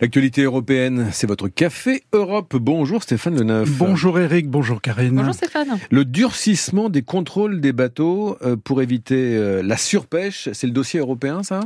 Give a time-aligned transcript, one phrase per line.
[0.00, 2.54] L'actualité européenne, c'est votre café Europe.
[2.54, 3.68] Bonjour Stéphane Leneuf.
[3.78, 5.16] Bonjour Eric, bonjour Karine.
[5.16, 5.76] Bonjour Stéphane.
[5.90, 11.00] Le durcissement des contrôles des bateaux euh, pour éviter euh, la surpêche, c'est le dossier
[11.00, 11.64] européen ça?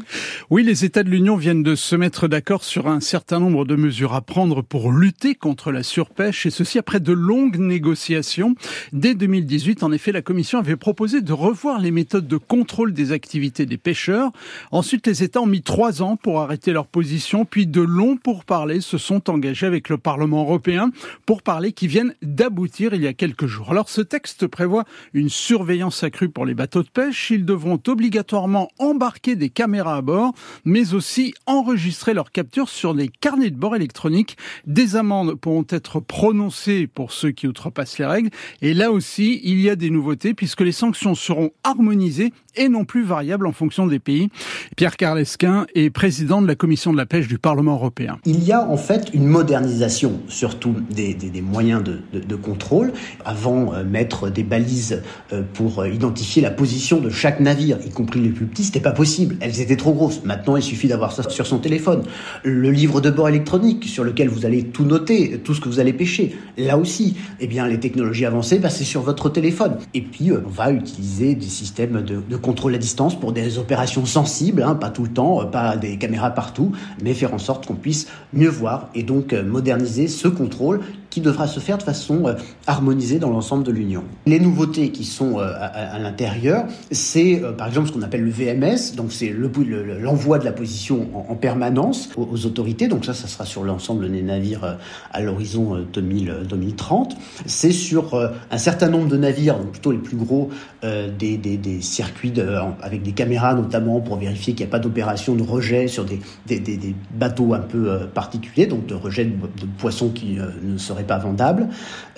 [0.49, 3.77] Oui, les États de l'Union viennent de se mettre d'accord sur un certain nombre de
[3.77, 8.55] mesures à prendre pour lutter contre la surpêche et ceci après de longues négociations.
[8.95, 13.13] Dès 2018, en effet, la Commission avait proposé de revoir les méthodes de contrôle des
[13.13, 14.33] activités des pêcheurs.
[14.71, 18.81] Ensuite, les États ont mis trois ans pour arrêter leur position, puis de longs pourparlers
[18.81, 20.91] se sont engagés avec le Parlement européen
[21.27, 23.71] pour parler qui viennent d'aboutir il y a quelques jours.
[23.71, 27.31] Alors ce texte prévoit une surveillance accrue pour les bateaux de pêche.
[27.31, 30.33] Ils devront obligatoirement embarquer des caméras à bord,
[30.65, 34.37] mais aussi enregistrer leur capture sur des carnets de bord électroniques.
[34.67, 38.31] Des amendes pourront être prononcées pour ceux qui outrepassent les règles.
[38.61, 42.85] Et là aussi, il y a des nouveautés puisque les sanctions seront harmonisées et non
[42.85, 44.29] plus variables en fonction des pays.
[44.77, 48.12] Pierre Carlesquin est président de la commission de la pêche du Parlement européen.
[48.25, 52.93] Il y a en fait une modernisation surtout des, moyens de, contrôle.
[53.25, 57.91] Avant, euh, mettre des balises euh, pour euh, identifier la position de chaque navire, y
[57.91, 59.37] compris les plus petits, c'était pas possible.
[59.41, 60.25] Elles étaient trop grosses.
[60.25, 62.03] Maintenant, il suffit d'avoir ça sur son téléphone.
[62.43, 65.81] Le livre de bord électronique sur lequel vous allez tout noter, tout ce que vous
[65.81, 66.37] allez pêcher.
[66.57, 69.77] Là aussi, eh bien, les technologies avancées, bah, c'est sur votre téléphone.
[69.95, 74.07] Et puis, on va utiliser des systèmes de, de contrôle à distance pour des opérations
[74.07, 77.75] sensibles, hein, pas tout le temps, pas des caméras partout, mais faire en sorte qu'on
[77.75, 78.02] puisse
[78.33, 80.81] mieux voir et donc euh, moderniser ce contrôle
[81.13, 82.35] qui devra se faire de façon euh,
[82.67, 84.03] harmonisée dans l'ensemble de l'Union.
[84.27, 88.97] Les nouveautés qui sont euh, à, l'intérieur, c'est par exemple ce qu'on appelle le VMS,
[88.97, 93.29] donc c'est l'envoi le, de la position en, en permanence aux, autorités, donc ça, ça
[93.29, 94.79] sera sur l'ensemble des navires
[95.13, 97.17] à l'horizon 2030.
[97.47, 98.19] C'est sur
[98.51, 100.51] un certain nombre de navires, donc plutôt les plus gros,
[100.83, 102.33] des, circuits
[102.81, 106.21] avec des caméras notamment pour vérifier qu'il n'y a pas d'opération de rejet sur des,
[107.13, 111.19] bateaux un peu euh, particuliers, donc de rejet de, poissons qui euh, ne seraient pas
[111.19, 111.69] vendables.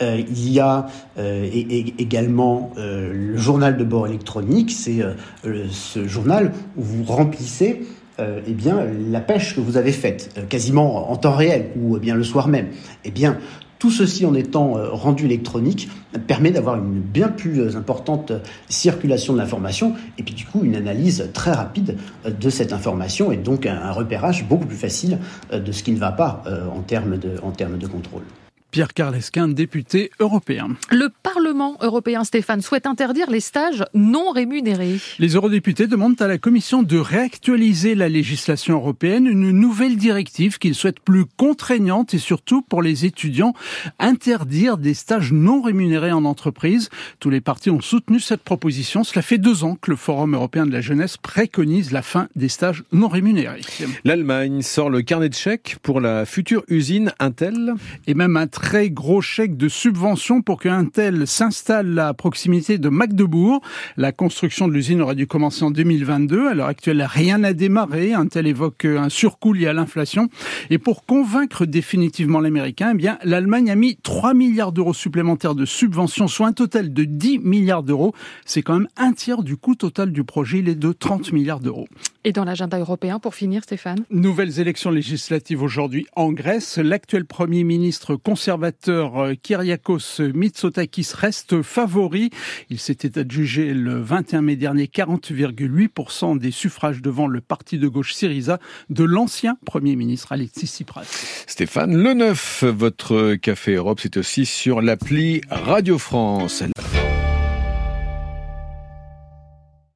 [0.03, 0.87] Euh, il y a
[1.19, 1.49] euh,
[1.99, 5.03] également euh, le journal de bord électronique, c'est
[5.43, 7.83] ce journal où vous remplissez
[8.19, 12.23] eh bien, la pêche que vous avez faite, quasiment en temps réel ou bien le
[12.23, 12.69] soir même,
[13.05, 13.39] eh bien,
[13.81, 15.91] tout ceci en étant rendu électronique
[16.29, 18.33] permet d'avoir une bien plus importante
[18.69, 23.37] circulation de l'information et puis du coup une analyse très rapide de cette information et
[23.37, 25.19] donc un, repérage beaucoup plus facile
[25.53, 28.23] de ce qui ne va pas en termes de contrôle.
[28.75, 30.71] Pierre Carlesquin, député européen.
[30.91, 34.97] Le Parlement européen, Stéphane, souhaite interdire les stages non rémunérés.
[35.21, 40.75] Les eurodéputés demandent à la Commission de réactualiser la législation européenne, une nouvelle directive qu'ils
[40.75, 43.55] souhaitent plus contraignante et surtout pour les étudiants,
[44.01, 46.91] interdire des stages non rémunérés en entreprise.
[47.21, 49.05] Tous les partis ont soutenu cette proposition.
[49.05, 52.49] Cela fait deux ans que le Forum européen de la jeunesse préconise la fin des
[52.49, 53.61] stages non rémunérés.
[54.03, 57.75] L'Allemagne sort le carnet de chèques pour la future usine Intel.
[58.09, 62.89] Et même un très gros chèque de subvention pour qu'un tel s'installe à proximité de
[62.89, 63.61] Magdebourg.
[63.99, 66.49] La construction de l'usine aurait dû commencer en 2022.
[66.49, 68.15] À l'heure actuelle, rien n'a démarré.
[68.15, 70.31] Un tel évoque un surcoût lié à l'inflation.
[70.71, 75.67] Et pour convaincre définitivement l'Américain, eh bien, l'Allemagne a mis 3 milliards d'euros supplémentaires de
[75.67, 78.15] subventions, soit un total de 10 milliards d'euros.
[78.47, 80.61] C'est quand même un tiers du coût total du projet.
[80.61, 81.87] Il est de 30 milliards d'euros.
[82.25, 86.79] Et dans l'agenda européen, pour finir, Stéphane Nouvelles élections législatives aujourd'hui en Grèce.
[86.79, 92.31] L'actuel Premier ministre conservateur conservateur Kyriakos Mitsotakis reste favori.
[92.71, 98.13] Il s'était adjugé le 21 mai dernier 40,8% des suffrages devant le parti de gauche
[98.13, 98.59] Syriza
[98.91, 101.05] de l'ancien Premier ministre Alexis Tsipras.
[101.47, 106.63] Stéphane Le Neuf, votre Café Europe, c'est aussi sur l'appli Radio France.